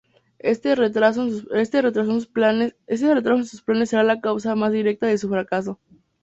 Este 0.39 0.73
retraso 0.73 1.25
en 1.29 2.05
sus 2.07 2.25
planes 2.25 2.73
será 2.87 4.03
la 4.03 4.19
causa 4.19 4.55
más 4.55 4.71
directa 4.73 5.05
de 5.05 5.19
su 5.19 5.29
fracaso. 5.29 5.79